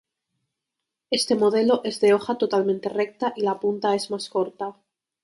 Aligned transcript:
Este 1.11 1.35
modelo 1.35 1.81
es 1.83 2.01
de 2.01 2.15
hoja 2.15 2.39
totalmente 2.39 2.89
recta, 2.89 3.33
y 3.35 3.41
la 3.41 3.59
punta 3.59 3.93
es 3.93 4.09
más 4.09 4.29
corta. 4.31 4.75